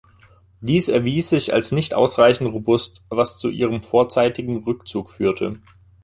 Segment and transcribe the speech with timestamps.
[0.61, 5.61] Dies erwies sich als nicht ausreichend robust, was zu ihrem vorzeitigen Rückzug führte.